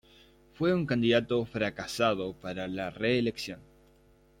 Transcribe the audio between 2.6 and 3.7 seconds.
la reelección.